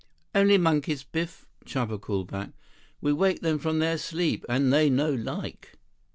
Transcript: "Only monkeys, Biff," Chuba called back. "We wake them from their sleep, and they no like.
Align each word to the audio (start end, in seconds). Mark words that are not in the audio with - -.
"Only 0.33 0.57
monkeys, 0.57 1.03
Biff," 1.03 1.45
Chuba 1.63 2.01
called 2.01 2.31
back. 2.31 2.53
"We 3.01 3.13
wake 3.13 3.41
them 3.41 3.59
from 3.59 3.77
their 3.77 3.99
sleep, 3.99 4.43
and 4.49 4.73
they 4.73 4.89
no 4.89 5.13
like. 5.13 5.77